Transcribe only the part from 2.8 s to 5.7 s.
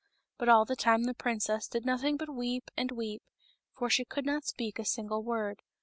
weep, for she could not speak a single word.